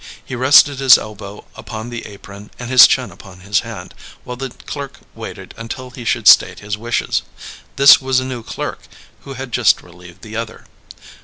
[0.25, 3.93] He rested his elbow upon the apron and his chin upon his hand,
[4.23, 7.21] while the clerk waited until he should state his wishes.
[7.75, 8.79] This was a new clerk,
[9.25, 10.65] who had just relieved the other.